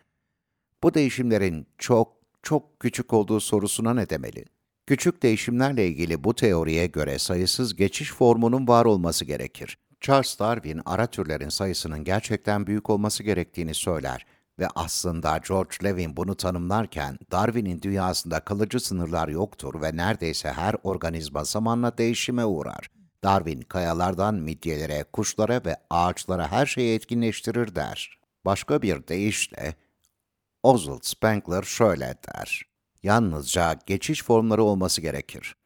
Bu 0.83 0.95
değişimlerin 0.95 1.67
çok 1.79 2.17
çok 2.43 2.81
küçük 2.81 3.13
olduğu 3.13 3.41
sorusuna 3.41 3.95
ne 3.95 4.11
demeli? 4.11 4.45
Küçük 4.87 5.23
değişimlerle 5.23 5.87
ilgili 5.87 6.25
bu 6.25 6.35
teoriye 6.35 6.87
göre 6.87 7.19
sayısız 7.19 7.77
geçiş 7.77 8.13
formunun 8.13 8.69
var 8.69 8.85
olması 8.85 9.25
gerekir. 9.25 9.79
Charles 10.01 10.39
Darwin 10.39 10.81
ara 10.87 11.07
türlerin 11.07 11.49
sayısının 11.49 12.05
gerçekten 12.05 12.67
büyük 12.67 12.91
olması 12.91 13.23
gerektiğini 13.23 13.75
söyler 13.75 14.27
ve 14.59 14.69
aslında 14.75 15.41
George 15.49 15.77
Levin 15.85 16.17
bunu 16.17 16.35
tanımlarken 16.35 17.19
Darwin'in 17.33 17.83
dünyasında 17.83 18.41
kalıcı 18.41 18.81
sınırlar 18.81 19.29
yoktur 19.29 19.83
ve 19.83 19.97
neredeyse 19.97 20.53
her 20.53 20.77
organizma 20.83 21.45
zamanla 21.45 21.99
değişime 21.99 22.45
uğrar. 22.45 22.91
Darwin 23.25 23.61
kayalardan 23.61 24.35
midyelere, 24.35 25.05
kuşlara 25.13 25.61
ve 25.65 25.77
ağaçlara 25.91 26.53
her 26.53 26.67
şeyi 26.67 26.95
etkinleştirir 26.95 27.75
der. 27.75 28.19
Başka 28.45 28.83
bir 28.83 29.09
deyişle 29.09 29.75
Oswald 30.63 31.03
Spengler 31.03 31.63
şöyle 31.63 32.15
der. 32.35 32.76
Yalnızca 33.03 33.79
geçiş 33.87 34.23
formları 34.25 34.63
olması 34.63 35.01
gerekir. 35.01 35.57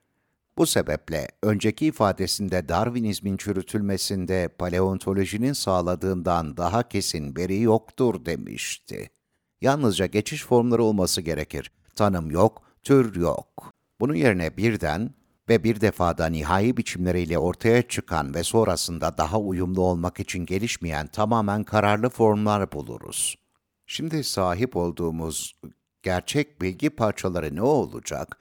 Bu 0.58 0.66
sebeple 0.66 1.28
önceki 1.42 1.86
ifadesinde 1.86 2.68
Darwinizmin 2.68 3.36
çürütülmesinde 3.36 4.48
paleontolojinin 4.48 5.52
sağladığından 5.52 6.56
daha 6.56 6.88
kesin 6.88 7.36
veri 7.36 7.60
yoktur 7.60 8.24
demişti. 8.24 9.10
Yalnızca 9.60 10.06
geçiş 10.06 10.44
formları 10.44 10.82
olması 10.82 11.20
gerekir. 11.20 11.70
Tanım 11.94 12.30
yok, 12.30 12.62
tür 12.82 13.16
yok. 13.16 13.72
Bunun 14.00 14.14
yerine 14.14 14.56
birden 14.56 15.14
ve 15.48 15.64
bir 15.64 15.80
defada 15.80 16.26
nihai 16.26 16.76
biçimleriyle 16.76 17.38
ortaya 17.38 17.82
çıkan 17.82 18.34
ve 18.34 18.42
sonrasında 18.42 19.18
daha 19.18 19.40
uyumlu 19.40 19.80
olmak 19.80 20.20
için 20.20 20.46
gelişmeyen 20.46 21.06
tamamen 21.06 21.64
kararlı 21.64 22.08
formlar 22.08 22.72
buluruz. 22.72 23.36
Şimdi 23.86 24.24
sahip 24.24 24.76
olduğumuz 24.76 25.54
gerçek 26.02 26.60
bilgi 26.60 26.90
parçaları 26.90 27.56
ne 27.56 27.62
olacak? 27.62 28.36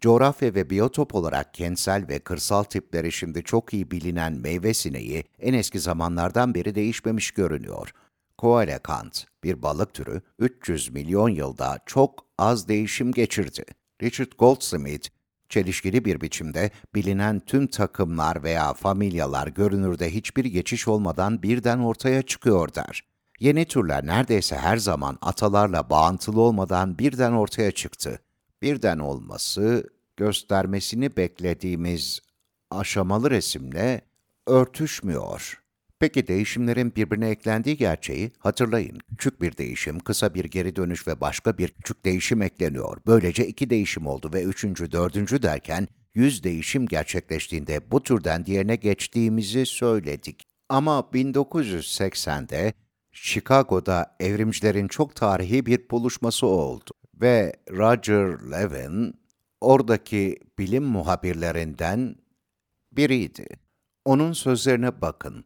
Coğrafya 0.00 0.54
ve 0.54 0.70
biyotop 0.70 1.14
olarak 1.14 1.54
kentsel 1.54 2.08
ve 2.08 2.18
kırsal 2.18 2.62
tipleri 2.62 3.12
şimdi 3.12 3.42
çok 3.42 3.74
iyi 3.74 3.90
bilinen 3.90 4.32
meyve 4.32 4.74
sineği 4.74 5.24
en 5.40 5.54
eski 5.54 5.80
zamanlardan 5.80 6.54
beri 6.54 6.74
değişmemiş 6.74 7.30
görünüyor. 7.30 7.92
Coelacant, 8.38 9.24
bir 9.44 9.62
balık 9.62 9.94
türü, 9.94 10.22
300 10.38 10.90
milyon 10.92 11.28
yılda 11.28 11.78
çok 11.86 12.26
az 12.38 12.68
değişim 12.68 13.12
geçirdi. 13.12 13.64
Richard 14.02 14.32
Goldsmith, 14.38 15.08
çelişkili 15.48 16.04
bir 16.04 16.20
biçimde 16.20 16.70
bilinen 16.94 17.40
tüm 17.40 17.66
takımlar 17.66 18.42
veya 18.42 18.74
familyalar 18.74 19.46
görünürde 19.46 20.14
hiçbir 20.14 20.44
geçiş 20.44 20.88
olmadan 20.88 21.42
birden 21.42 21.78
ortaya 21.78 22.22
çıkıyor 22.22 22.74
der. 22.74 23.11
Yeni 23.42 23.64
türler 23.64 24.06
neredeyse 24.06 24.56
her 24.56 24.76
zaman 24.76 25.18
atalarla 25.20 25.90
bağıntılı 25.90 26.40
olmadan 26.40 26.98
birden 26.98 27.32
ortaya 27.32 27.72
çıktı. 27.72 28.18
Birden 28.62 28.98
olması, 28.98 29.90
göstermesini 30.16 31.16
beklediğimiz 31.16 32.20
aşamalı 32.70 33.30
resimle 33.30 34.00
örtüşmüyor. 34.46 35.62
Peki 35.98 36.28
değişimlerin 36.28 36.96
birbirine 36.96 37.28
eklendiği 37.28 37.76
gerçeği 37.76 38.32
hatırlayın. 38.38 38.98
Küçük 39.10 39.42
bir 39.42 39.56
değişim, 39.56 39.98
kısa 39.98 40.34
bir 40.34 40.44
geri 40.44 40.76
dönüş 40.76 41.08
ve 41.08 41.20
başka 41.20 41.58
bir 41.58 41.68
küçük 41.68 42.04
değişim 42.04 42.42
ekleniyor. 42.42 42.98
Böylece 43.06 43.46
iki 43.46 43.70
değişim 43.70 44.06
oldu 44.06 44.30
ve 44.34 44.42
üçüncü, 44.42 44.92
dördüncü 44.92 45.42
derken 45.42 45.88
yüz 46.14 46.44
değişim 46.44 46.86
gerçekleştiğinde 46.86 47.90
bu 47.90 48.02
türden 48.02 48.46
diğerine 48.46 48.76
geçtiğimizi 48.76 49.66
söyledik. 49.66 50.46
Ama 50.68 51.08
1980'de 51.12 52.74
Chicago'da 53.12 54.16
evrimcilerin 54.20 54.88
çok 54.88 55.14
tarihi 55.14 55.66
bir 55.66 55.90
buluşması 55.90 56.46
oldu 56.46 56.90
Ve 57.20 57.52
Roger 57.70 58.50
Levin 58.50 59.14
oradaki 59.60 60.40
bilim 60.58 60.84
muhabirlerinden 60.84 62.16
biriydi. 62.92 63.46
Onun 64.04 64.32
sözlerine 64.32 65.00
bakın. 65.00 65.44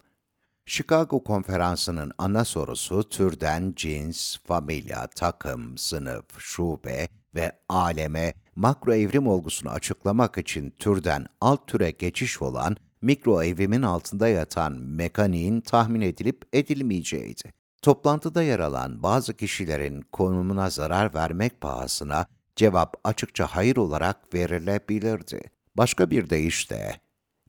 Chicago 0.66 1.24
konferansının 1.24 2.12
ana 2.18 2.44
sorusu 2.44 3.08
türden 3.08 3.72
cins, 3.76 4.38
familya, 4.38 5.06
takım, 5.06 5.78
sınıf, 5.78 6.24
şube 6.38 7.08
ve 7.34 7.52
aleme 7.68 8.34
makro 8.56 8.94
evrim 8.94 9.26
olgusunu 9.26 9.70
açıklamak 9.70 10.38
için 10.38 10.70
türden 10.70 11.26
alt 11.40 11.66
türe 11.66 11.90
geçiş 11.90 12.42
olan 12.42 12.76
mikro 13.06 13.42
evrimin 13.42 13.82
altında 13.82 14.28
yatan 14.28 14.72
mekaniğin 14.72 15.60
tahmin 15.60 16.00
edilip 16.00 16.44
edilmeyeceğiydi. 16.52 17.52
Toplantıda 17.82 18.42
yer 18.42 18.60
alan 18.60 19.02
bazı 19.02 19.34
kişilerin 19.34 20.00
konumuna 20.12 20.70
zarar 20.70 21.14
vermek 21.14 21.60
pahasına 21.60 22.26
cevap 22.56 22.96
açıkça 23.04 23.46
hayır 23.46 23.76
olarak 23.76 24.34
verilebilirdi. 24.34 25.40
Başka 25.76 26.10
bir 26.10 26.30
deyişle, 26.30 27.00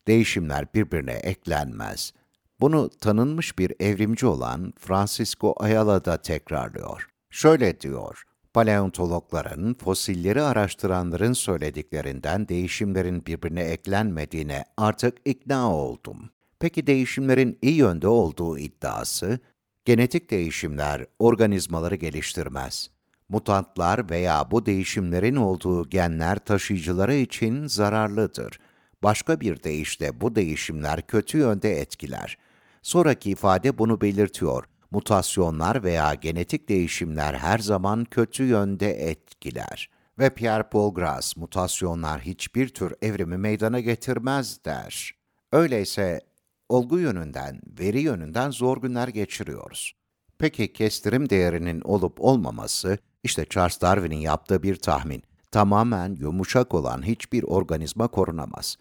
değişimler 0.08 0.74
birbirine 0.74 1.14
eklenmez. 1.14 2.14
Bunu 2.60 2.90
tanınmış 2.90 3.60
bir 3.60 3.74
evrimci 3.80 4.26
olan 4.26 4.74
Francisco 4.80 5.56
Ayala 5.58 6.06
da 6.06 6.18
tekrarlıyor. 6.18 7.10
Şöyle 7.30 7.80
diyor, 7.80 8.24
paleontologların, 8.58 9.74
fosilleri 9.74 10.42
araştıranların 10.42 11.34
söylediklerinden 11.34 12.48
değişimlerin 12.48 13.26
birbirine 13.26 13.62
eklenmediğine 13.62 14.66
artık 14.78 15.18
ikna 15.26 15.74
oldum. 15.74 16.30
Peki 16.60 16.88
değişimlerin 16.88 17.60
iyi 17.62 17.76
yönde 17.76 18.08
olduğu 18.08 18.58
iddiası, 18.58 19.40
genetik 19.86 20.32
değişimler 20.32 21.06
organizmaları 21.20 21.96
geliştirmez. 21.96 22.90
Mutantlar 23.30 24.10
veya 24.10 24.52
bu 24.52 24.66
değişimlerin 24.66 25.36
olduğu 25.36 25.90
genler 25.90 26.40
taşıyıcıları 26.40 27.16
için 27.16 27.68
zararlıdır. 27.68 28.60
Başka 29.04 29.40
bir 29.40 29.64
deyişle 29.64 30.22
bu 30.22 30.36
değişimler 30.36 31.08
kötü 31.08 31.38
yönde 31.38 31.82
etkiler. 31.82 32.38
Sonraki 32.82 33.30
ifade 33.30 33.78
bunu 33.78 34.02
belirtiyor. 34.02 34.64
Mutasyonlar 34.92 35.84
veya 35.84 36.14
genetik 36.14 36.70
değişimler 36.70 37.34
her 37.34 37.60
zaman 37.60 38.06
kötü 38.06 38.44
yönde 38.44 39.10
etkiler. 39.10 39.90
Ve 40.20 40.30
Pierre 40.30 40.64
Paul 40.64 40.94
Grass, 40.94 41.38
mutasyonlar 41.38 42.22
hiçbir 42.22 42.70
tür 42.70 42.94
evrimi 43.02 43.38
meydana 43.38 43.80
getirmez 43.80 44.66
der. 44.66 45.12
Öyleyse 45.52 46.22
olgu 46.70 47.00
yönünden, 47.00 47.62
veri 47.80 48.00
yönünden 48.02 48.52
zor 48.52 48.82
günler 48.82 49.08
geçiriyoruz. 49.08 49.94
Peki 50.38 50.74
kestirim 50.74 51.30
değerinin 51.30 51.82
olup 51.82 52.22
olmaması, 52.22 52.98
işte 53.24 53.46
Charles 53.50 53.82
Darwin'in 53.82 54.20
yaptığı 54.20 54.64
bir 54.64 54.76
tahmin. 54.76 55.24
Tamamen 55.52 56.16
yumuşak 56.20 56.74
olan 56.74 57.06
hiçbir 57.06 57.44
organizma 57.44 58.08
korunamaz. 58.08 58.78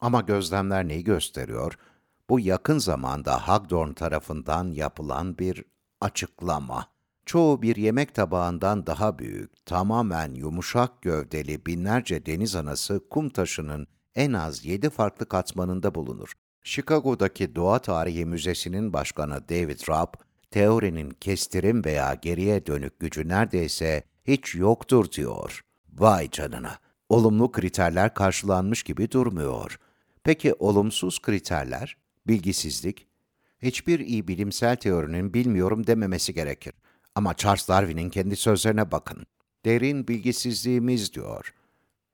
Ama 0.00 0.20
gözlemler 0.20 0.88
neyi 0.88 1.04
gösteriyor? 1.04 1.78
Bu 2.30 2.40
yakın 2.40 2.78
zamanda 2.78 3.48
Hagdorn 3.48 3.92
tarafından 3.92 4.70
yapılan 4.70 5.38
bir 5.38 5.64
açıklama. 6.00 6.86
Çoğu 7.26 7.62
bir 7.62 7.76
yemek 7.76 8.14
tabağından 8.14 8.86
daha 8.86 9.18
büyük, 9.18 9.66
tamamen 9.66 10.34
yumuşak 10.34 11.02
gövdeli 11.02 11.66
binlerce 11.66 12.26
deniz 12.26 12.56
anası 12.56 13.00
kum 13.10 13.28
taşının 13.28 13.86
en 14.14 14.32
az 14.32 14.64
yedi 14.64 14.90
farklı 14.90 15.28
katmanında 15.28 15.94
bulunur. 15.94 16.32
Chicago'daki 16.62 17.54
Doğa 17.54 17.78
Tarihi 17.78 18.24
Müzesi'nin 18.24 18.92
başkanı 18.92 19.48
David 19.48 19.88
Rapp, 19.88 20.16
teorinin 20.50 21.10
kestirim 21.10 21.84
veya 21.84 22.14
geriye 22.14 22.66
dönük 22.66 23.00
gücü 23.00 23.28
neredeyse 23.28 24.02
hiç 24.24 24.54
yoktur 24.54 25.12
diyor. 25.12 25.60
Vay 25.92 26.30
canına! 26.30 26.78
Olumlu 27.08 27.52
kriterler 27.52 28.14
karşılanmış 28.14 28.82
gibi 28.82 29.10
durmuyor. 29.10 29.78
Peki 30.24 30.54
olumsuz 30.54 31.22
kriterler? 31.22 31.96
Bilgisizlik. 32.26 33.06
Hiçbir 33.62 34.00
iyi 34.00 34.28
bilimsel 34.28 34.76
teorinin 34.76 35.34
bilmiyorum 35.34 35.86
dememesi 35.86 36.34
gerekir. 36.34 36.72
Ama 37.14 37.34
Charles 37.34 37.68
Darwin'in 37.68 38.10
kendi 38.10 38.36
sözlerine 38.36 38.90
bakın. 38.90 39.26
Derin 39.64 40.08
bilgisizliğimiz 40.08 41.12
diyor. 41.12 41.54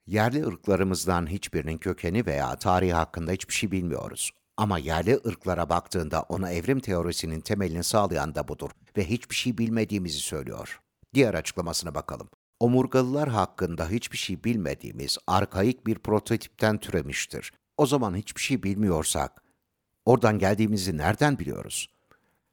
Yerli 0.07 0.47
ırklarımızdan 0.47 1.31
hiçbirinin 1.31 1.79
kökeni 1.79 2.27
veya 2.27 2.57
tarihi 2.57 2.93
hakkında 2.93 3.33
hiçbir 3.33 3.55
şey 3.55 3.71
bilmiyoruz. 3.71 4.31
Ama 4.57 4.79
yerli 4.79 5.21
ırklara 5.27 5.69
baktığında 5.69 6.23
ona 6.23 6.51
evrim 6.53 6.81
teorisinin 6.81 7.41
temelini 7.41 7.85
sağlayan 7.85 8.35
da 8.35 8.49
budur 8.49 8.71
ve 8.97 9.05
hiçbir 9.05 9.35
şey 9.35 9.59
bilmediğimizi 9.59 10.19
söylüyor. 10.19 10.81
Diğer 11.15 11.35
açıklamasına 11.35 11.95
bakalım. 11.95 12.29
Omurgalılar 12.61 13.29
hakkında 13.29 13.89
hiçbir 13.89 14.19
şey 14.19 14.45
bilmediğimiz 14.45 15.19
arkaik 15.27 15.87
bir 15.87 15.99
prototipten 15.99 16.79
türemiştir. 16.79 17.53
O 17.77 17.87
zaman 17.87 18.17
hiçbir 18.17 18.41
şey 18.41 18.63
bilmiyorsak, 18.63 19.43
oradan 20.09 20.39
geldiğimizi 20.39 20.97
nereden 20.97 21.39
biliyoruz? 21.39 21.89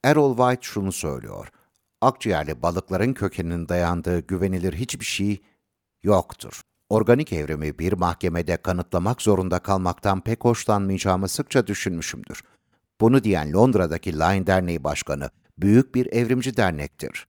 Errol 0.04 0.38
White 0.38 0.62
şunu 0.62 0.92
söylüyor. 0.92 1.48
Akciğerli 2.02 2.62
balıkların 2.62 3.14
kökeninin 3.14 3.70
dayandığı 3.70 4.20
güvenilir 4.20 4.74
hiçbir 4.74 5.06
şey 5.06 5.42
yoktur. 6.04 6.62
Organik 6.90 7.34
evrimi 7.34 7.80
bir 7.80 7.94
mahkemede 7.94 8.58
kanıtlamak 8.58 9.22
zorunda 9.22 9.60
kalmaktan 9.60 10.22
pek 10.22 10.46
hoşlanmayacağımı 10.46 11.28
sıkça 11.28 11.68
düşünmüşümdür. 11.68 12.44
Bunu 13.02 13.24
diyen 13.24 13.54
Londra'daki 13.54 14.14
Line 14.20 14.48
Derneği 14.48 14.84
Başkanı, 14.84 15.30
büyük 15.58 15.96
bir 15.96 16.14
evrimci 16.14 16.58
dernektir. 16.58 17.28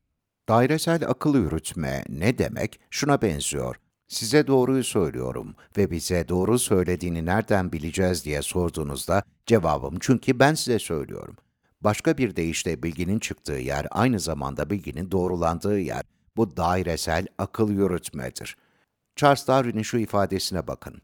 Dairesel 0.48 1.08
akıl 1.08 1.34
yürütme 1.34 2.04
ne 2.08 2.38
demek? 2.38 2.80
Şuna 2.90 3.22
benziyor. 3.22 3.76
Size 4.08 4.46
doğruyu 4.46 4.84
söylüyorum 4.84 5.54
ve 5.76 5.90
bize 5.90 6.28
doğru 6.28 6.58
söylediğini 6.58 7.26
nereden 7.26 7.72
bileceğiz 7.72 8.24
diye 8.24 8.42
sorduğunuzda 8.42 9.22
cevabım 9.46 9.96
çünkü 10.00 10.38
ben 10.38 10.54
size 10.54 10.78
söylüyorum. 10.78 11.36
Başka 11.80 12.18
bir 12.18 12.36
deyişle 12.36 12.82
bilginin 12.82 13.18
çıktığı 13.18 13.52
yer 13.52 13.86
aynı 13.90 14.20
zamanda 14.20 14.70
bilginin 14.70 15.10
doğrulandığı 15.10 15.80
yer. 15.80 16.02
Bu 16.36 16.56
dairesel 16.56 17.26
akıl 17.38 17.70
yürütmedir. 17.70 18.56
Charles 19.16 19.48
Darwin'in 19.48 19.82
şu 19.82 19.98
ifadesine 19.98 20.66
bakın. 20.66 21.02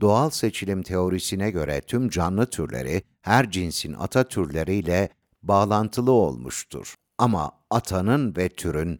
Doğal 0.00 0.30
seçilim 0.30 0.82
teorisine 0.82 1.50
göre 1.50 1.80
tüm 1.80 2.08
canlı 2.08 2.46
türleri 2.46 3.02
her 3.20 3.50
cinsin 3.50 3.92
ata 3.98 4.24
türleriyle 4.24 5.08
bağlantılı 5.42 6.12
olmuştur. 6.12 6.94
Ama 7.18 7.52
atanın 7.70 8.36
ve 8.36 8.48
türün 8.48 8.98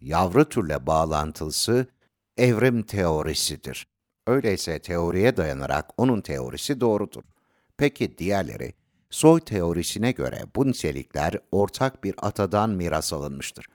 yavru 0.00 0.48
türle 0.48 0.86
bağlantılısı 0.86 1.86
evrim 2.38 2.82
teorisidir. 2.82 3.86
Öyleyse 4.26 4.78
teoriye 4.78 5.36
dayanarak 5.36 5.90
onun 5.96 6.20
teorisi 6.20 6.80
doğrudur. 6.80 7.22
Peki 7.76 8.18
diğerleri? 8.18 8.74
Soy 9.10 9.40
teorisine 9.40 10.12
göre 10.12 10.42
bu 10.56 10.68
nitelikler 10.68 11.38
ortak 11.52 12.04
bir 12.04 12.14
atadan 12.18 12.70
miras 12.70 13.12
alınmıştır. 13.12 13.66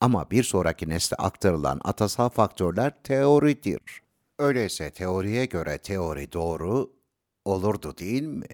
Ama 0.00 0.30
bir 0.30 0.42
sonraki 0.42 0.88
nesle 0.88 1.16
aktarılan 1.16 1.80
atasal 1.84 2.28
faktörler 2.28 3.02
teoridir. 3.02 4.02
Öyleyse 4.38 4.90
teoriye 4.90 5.44
göre 5.44 5.78
teori 5.78 6.32
doğru 6.32 6.92
olurdu 7.44 7.94
değil 7.98 8.22
mi? 8.22 8.46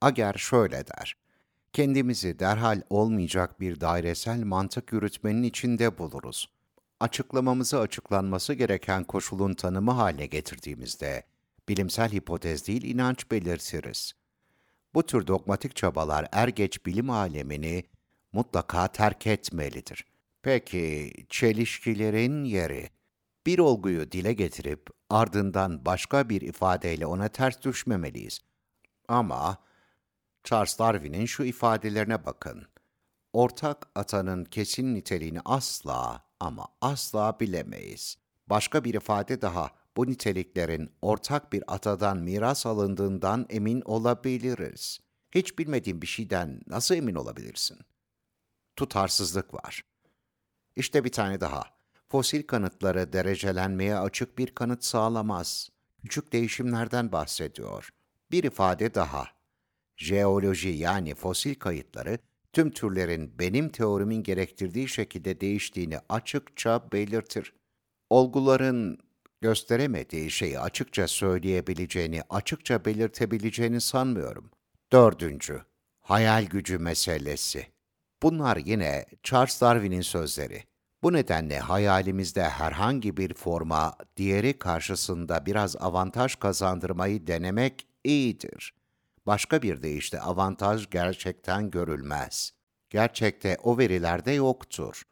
Ager 0.00 0.34
şöyle 0.34 0.86
der. 0.86 1.16
Kendimizi 1.72 2.38
derhal 2.38 2.82
olmayacak 2.90 3.60
bir 3.60 3.80
dairesel 3.80 4.42
mantık 4.42 4.92
yürütmenin 4.92 5.42
içinde 5.42 5.98
buluruz. 5.98 6.55
Açıklamamızı 7.00 7.80
açıklanması 7.80 8.54
gereken 8.54 9.04
koşulun 9.04 9.54
tanımı 9.54 9.90
haline 9.90 10.26
getirdiğimizde, 10.26 11.22
bilimsel 11.68 12.12
hipotez 12.12 12.66
değil 12.66 12.82
inanç 12.82 13.30
belirtiriz. 13.30 14.12
Bu 14.94 15.06
tür 15.06 15.26
dogmatik 15.26 15.76
çabalar 15.76 16.28
er 16.32 16.48
geç 16.48 16.86
bilim 16.86 17.10
alemini 17.10 17.84
mutlaka 18.32 18.88
terk 18.88 19.26
etmelidir.'' 19.26 20.16
Peki, 20.46 21.12
çelişkilerin 21.28 22.44
yeri. 22.44 22.90
Bir 23.46 23.58
olguyu 23.58 24.12
dile 24.12 24.32
getirip 24.32 24.86
ardından 25.10 25.84
başka 25.84 26.28
bir 26.28 26.40
ifadeyle 26.40 27.06
ona 27.06 27.28
ters 27.28 27.62
düşmemeliyiz. 27.62 28.40
Ama 29.08 29.58
Charles 30.44 30.78
Darwin'in 30.78 31.26
şu 31.26 31.44
ifadelerine 31.44 32.26
bakın. 32.26 32.66
Ortak 33.32 33.88
atanın 33.94 34.44
kesin 34.44 34.94
niteliğini 34.94 35.40
asla 35.44 36.22
ama 36.40 36.68
asla 36.80 37.40
bilemeyiz. 37.40 38.18
Başka 38.46 38.84
bir 38.84 38.94
ifade 38.94 39.42
daha, 39.42 39.70
bu 39.96 40.06
niteliklerin 40.06 40.90
ortak 41.02 41.52
bir 41.52 41.64
atadan 41.66 42.18
miras 42.18 42.66
alındığından 42.66 43.46
emin 43.50 43.80
olabiliriz. 43.80 44.98
Hiç 45.34 45.58
bilmediğin 45.58 46.02
bir 46.02 46.06
şeyden 46.06 46.60
nasıl 46.66 46.94
emin 46.94 47.14
olabilirsin? 47.14 47.78
Tutarsızlık 48.76 49.54
var. 49.54 49.84
İşte 50.76 51.04
bir 51.04 51.12
tane 51.12 51.40
daha. 51.40 51.62
Fosil 52.08 52.42
kanıtları 52.42 53.12
derecelenmeye 53.12 53.98
açık 53.98 54.38
bir 54.38 54.54
kanıt 54.54 54.84
sağlamaz. 54.84 55.70
Küçük 56.02 56.32
değişimlerden 56.32 57.12
bahsediyor. 57.12 57.90
Bir 58.30 58.44
ifade 58.44 58.94
daha. 58.94 59.24
Jeoloji 59.96 60.68
yani 60.68 61.14
fosil 61.14 61.54
kayıtları 61.54 62.18
tüm 62.56 62.70
türlerin 62.70 63.38
benim 63.38 63.68
teorimin 63.68 64.22
gerektirdiği 64.22 64.88
şekilde 64.88 65.40
değiştiğini 65.40 65.98
açıkça 66.08 66.92
belirtir. 66.92 67.52
olguların 68.10 68.98
gösteremediği 69.40 70.30
şeyi 70.30 70.60
açıkça 70.60 71.08
söyleyebileceğini, 71.08 72.22
açıkça 72.30 72.84
belirtebileceğini 72.84 73.80
sanmıyorum. 73.80 74.50
Dördüncü, 74.92 75.62
hayal 76.00 76.44
gücü 76.44 76.78
meselesi. 76.78 77.66
Bunlar 78.22 78.56
yine 78.56 79.06
Charles 79.22 79.60
Darwin'in 79.60 80.00
sözleri. 80.00 80.64
Bu 81.02 81.12
nedenle 81.12 81.58
hayalimizde 81.58 82.42
herhangi 82.42 83.16
bir 83.16 83.34
forma 83.34 83.96
diğeri 84.16 84.58
karşısında 84.58 85.46
biraz 85.46 85.76
avantaj 85.76 86.34
kazandırmayı 86.34 87.26
denemek 87.26 87.86
iyidir. 88.04 88.74
Başka 89.26 89.62
bir 89.62 89.82
deyişle 89.82 90.20
avantaj 90.20 90.90
gerçekten 90.90 91.70
görülmez. 91.70 92.52
Gerçekte 92.90 93.56
o 93.62 93.78
verilerde 93.78 94.32
yoktur. 94.32 95.02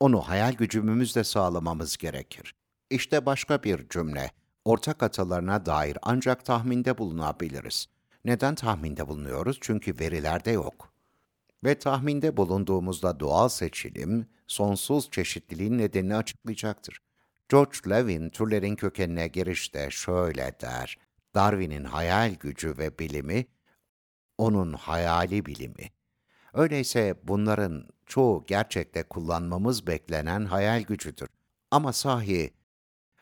Onu 0.00 0.20
hayal 0.20 0.52
gücümüzle 0.52 1.24
sağlamamız 1.24 1.96
gerekir. 1.96 2.54
İşte 2.90 3.26
başka 3.26 3.62
bir 3.62 3.88
cümle. 3.88 4.30
Ortak 4.64 5.02
atalarına 5.02 5.66
dair 5.66 5.98
ancak 6.02 6.44
tahminde 6.44 6.98
bulunabiliriz. 6.98 7.86
Neden 8.24 8.54
tahminde 8.54 9.08
bulunuyoruz? 9.08 9.58
Çünkü 9.60 9.98
verilerde 9.98 10.50
yok. 10.50 10.92
Ve 11.64 11.78
tahminde 11.78 12.36
bulunduğumuzda 12.36 13.20
doğal 13.20 13.48
seçilim, 13.48 14.26
sonsuz 14.46 15.10
çeşitliliğin 15.10 15.78
nedenini 15.78 16.16
açıklayacaktır. 16.16 16.98
George 17.48 17.78
Levin, 17.90 18.30
türlerin 18.30 18.76
kökenine 18.76 19.28
girişte 19.28 19.90
şöyle 19.90 20.52
der. 20.60 20.98
Darwin'in 21.34 21.84
hayal 21.84 22.34
gücü 22.34 22.78
ve 22.78 22.98
bilimi, 22.98 23.46
onun 24.38 24.72
hayali 24.72 25.46
bilimi. 25.46 25.90
Öyleyse 26.54 27.14
bunların 27.22 27.88
çoğu 28.06 28.44
gerçekte 28.46 29.02
kullanmamız 29.02 29.86
beklenen 29.86 30.44
hayal 30.44 30.82
gücüdür. 30.82 31.28
Ama 31.70 31.92
sahi 31.92 32.54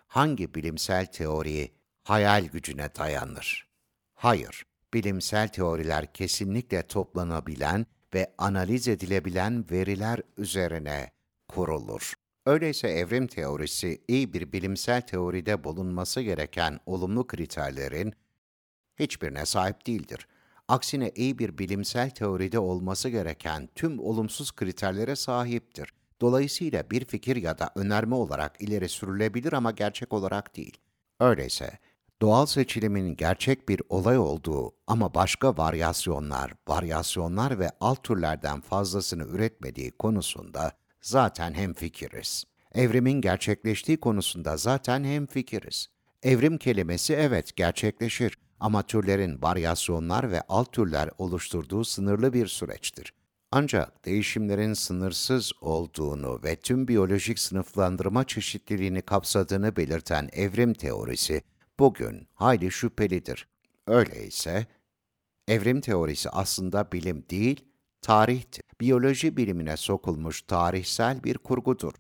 hangi 0.07 0.55
bilimsel 0.55 1.07
teori 1.07 1.75
hayal 2.05 2.45
gücüne 2.45 2.95
dayanır? 2.95 3.69
Hayır, 4.14 4.66
bilimsel 4.95 5.49
teoriler 5.49 6.12
kesinlikle 6.12 6.87
toplanabilen 6.87 7.87
ve 8.14 8.35
analiz 8.38 8.88
edilebilen 8.88 9.64
veriler 9.71 10.21
üzerine 10.37 11.11
kurulur. 11.49 12.14
Öyleyse 12.47 12.89
evrim 12.89 13.27
teorisi 13.27 14.03
iyi 14.09 14.33
bir 14.33 14.53
bilimsel 14.53 15.01
teoride 15.01 15.65
bulunması 15.65 16.21
gereken 16.21 16.81
olumlu 16.87 17.27
kriterlerin 17.27 18.13
hiçbirine 18.99 19.47
sahip 19.47 19.87
değildir. 19.87 20.29
Aksine 20.69 21.13
iyi 21.15 21.39
bir 21.39 21.59
bilimsel 21.59 22.11
teoride 22.11 22.59
olması 22.59 23.09
gereken 23.09 23.69
tüm 23.75 23.99
olumsuz 23.99 24.53
kriterlere 24.53 25.17
sahiptir. 25.17 25.93
Dolayısıyla 26.21 26.91
bir 26.91 27.05
fikir 27.05 27.37
ya 27.37 27.59
da 27.59 27.71
önerme 27.75 28.15
olarak 28.15 28.61
ileri 28.61 28.89
sürülebilir 28.89 29.53
ama 29.53 29.71
gerçek 29.71 30.13
olarak 30.13 30.57
değil. 30.57 30.77
Öyleyse 31.21 31.79
doğal 32.23 32.47
seçilimin 32.47 33.17
gerçek 33.17 33.69
bir 33.69 33.83
olay 33.89 34.19
olduğu 34.19 34.73
ama 34.87 35.15
başka 35.15 35.57
varyasyonlar, 35.57 36.53
varyasyonlar 36.69 37.59
ve 37.59 37.71
alt 37.81 38.03
türlerden 38.03 38.61
fazlasını 38.61 39.25
üretmediği 39.25 39.91
konusunda 39.91 40.73
zaten 41.07 41.55
hemfikiriz. 41.55 42.45
Evrimin 42.75 43.21
gerçekleştiği 43.21 43.97
konusunda 43.97 44.57
zaten 44.57 45.05
hemfikiriz. 45.05 45.88
Evrim 46.23 46.59
kelimesi 46.59 47.14
evet 47.14 47.57
gerçekleşir 47.57 48.38
ama 48.61 48.83
türlerin 48.83 49.42
varyasyonlar 49.42 50.31
ve 50.31 50.42
alt 50.49 50.73
türler 50.73 51.11
oluşturduğu 51.19 51.85
sınırlı 51.85 52.33
bir 52.33 52.47
süreçtir. 52.47 53.12
Ancak 53.51 54.05
değişimlerin 54.05 54.73
sınırsız 54.73 55.53
olduğunu 55.61 56.40
ve 56.45 56.57
tüm 56.57 56.88
biyolojik 56.88 57.38
sınıflandırma 57.38 58.25
çeşitliliğini 58.25 59.03
kapsadığını 59.03 59.77
belirten 59.77 60.29
evrim 60.33 60.75
teorisi 60.75 61.42
bugün 61.79 62.29
hayli 62.35 62.71
şüphelidir. 62.71 63.49
Öyleyse 63.87 64.66
evrim 65.49 65.81
teorisi 65.81 66.31
aslında 66.31 66.92
bilim 66.92 67.25
değil, 67.31 67.64
tarihtir. 68.07 68.64
Biyoloji 68.81 69.37
bilimine 69.37 69.77
sokulmuş 69.77 70.42
tarihsel 70.42 71.25
bir 71.25 71.38
kurgudur. 71.38 71.92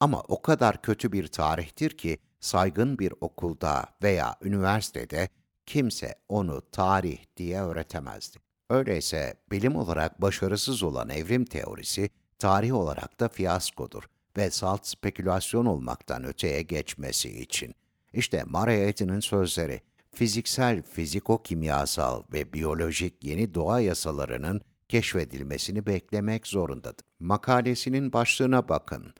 Ama 0.00 0.20
o 0.28 0.42
kadar 0.42 0.82
kötü 0.82 1.12
bir 1.12 1.26
tarihtir 1.26 1.90
ki 1.90 2.18
saygın 2.40 2.98
bir 2.98 3.14
okulda 3.20 3.86
veya 4.02 4.36
üniversitede 4.42 5.28
kimse 5.66 6.14
onu 6.28 6.62
tarih 6.72 7.18
diye 7.36 7.62
öğretemezdi. 7.62 8.38
Öyleyse 8.70 9.34
bilim 9.50 9.76
olarak 9.76 10.22
başarısız 10.22 10.82
olan 10.82 11.08
evrim 11.08 11.44
teorisi 11.44 12.10
tarih 12.38 12.74
olarak 12.74 13.20
da 13.20 13.28
fiyaskodur 13.28 14.02
ve 14.36 14.50
salt 14.50 14.86
spekülasyon 14.86 15.66
olmaktan 15.66 16.24
öteye 16.24 16.62
geçmesi 16.62 17.40
için. 17.40 17.74
İşte 18.12 18.44
Murray 18.44 19.20
sözleri, 19.20 19.80
fiziksel, 20.14 20.82
fiziko-kimyasal 20.82 22.22
ve 22.32 22.52
biyolojik 22.52 23.24
yeni 23.24 23.54
doğa 23.54 23.80
yasalarının 23.80 24.60
keşfedilmesini 24.92 25.86
beklemek 25.86 26.46
zorundadır. 26.46 27.06
Makalesinin 27.20 28.12
başlığına 28.12 28.68
bakın. 28.68 29.14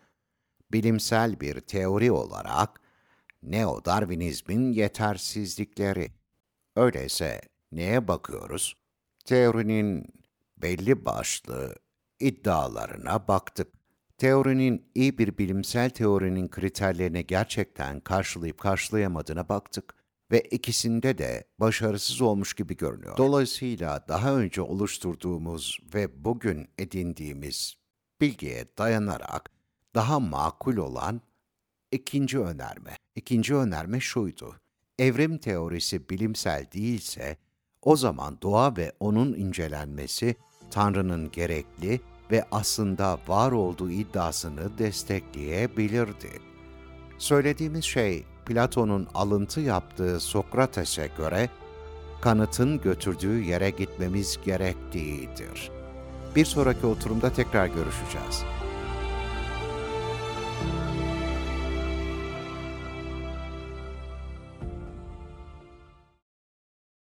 Bilimsel 0.73 1.41
bir 1.41 1.61
teori 1.61 2.13
olarak 2.13 2.81
neo-darwinizmin 3.43 4.73
yetersizlikleri. 4.73 6.13
Öyleyse 6.77 7.41
neye 7.73 8.09
bakıyoruz? 8.09 8.77
Teorinin 9.25 10.07
belli 10.57 11.05
başlı 11.05 11.75
iddialarına 12.21 13.29
baktık. 13.29 13.69
Teorinin 14.19 14.91
iyi 14.95 15.19
bir 15.19 15.39
bilimsel 15.39 15.91
teorinin 15.91 16.49
kriterlerini 16.49 17.27
gerçekten 17.27 18.01
karşılayıp 18.01 18.59
karşılayamadığına 18.59 19.49
baktık 19.49 19.95
ve 20.33 20.41
ikisinde 20.41 21.19
de 21.19 21.45
başarısız 21.61 22.21
olmuş 22.21 22.55
gibi 22.55 22.77
görünüyor. 22.77 23.17
Dolayısıyla 23.17 24.05
daha 24.09 24.37
önce 24.37 24.63
oluşturduğumuz 24.63 25.79
ve 25.95 26.25
bugün 26.25 26.69
edindiğimiz 26.79 27.75
bilgiye 28.21 28.65
dayanarak 28.79 29.51
daha 29.95 30.21
makul 30.21 30.77
olan 30.77 31.21
ikinci 31.93 32.39
önerme. 32.39 32.97
İkinci 33.17 33.55
önerme 33.55 34.01
şuydu. 34.01 34.57
Evrim 34.99 35.39
teorisi 35.39 36.09
bilimsel 36.09 36.67
değilse, 36.75 37.37
o 37.83 37.97
zaman 37.97 38.39
doğa 38.43 38.77
ve 38.77 38.93
onun 39.01 39.35
incelenmesi 39.35 40.37
Tanrı'nın 40.71 41.31
gerekli 41.31 42.01
ve 42.31 42.45
aslında 42.51 43.19
var 43.29 43.53
olduğu 43.53 43.91
iddiasını 43.91 44.79
destekleyebilirdi. 44.79 46.31
Söylediğimiz 47.19 47.85
şey 47.85 48.25
Platon'un 48.47 49.09
alıntı 49.15 49.61
yaptığı 49.61 50.21
Sokrates'e 50.21 51.11
göre 51.19 51.49
kanıtın 52.21 52.81
götürdüğü 52.81 53.43
yere 53.43 53.71
gitmemiz 53.71 54.39
gerektiğidir. 54.45 55.71
Bir 56.37 56.45
sonraki 56.45 56.87
oturumda 56.87 57.33
tekrar 57.33 57.67
görüşeceğiz. 57.67 58.45